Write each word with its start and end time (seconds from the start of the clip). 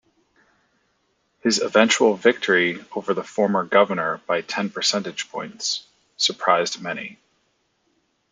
His 1.41 1.61
eventual 1.61 2.15
victory 2.15 2.83
over 2.95 3.13
the 3.13 3.23
former 3.23 3.63
governor 3.65 4.17
by 4.25 4.41
ten 4.41 4.71
percentage 4.71 5.29
points 5.29 5.85
surprised 6.17 6.81
many. 6.81 7.19